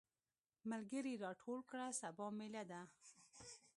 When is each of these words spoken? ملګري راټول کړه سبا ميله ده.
ملګري 0.69 1.13
راټول 1.23 1.59
کړه 1.69 1.85
سبا 2.01 2.27
ميله 2.37 2.63
ده. 2.71 2.81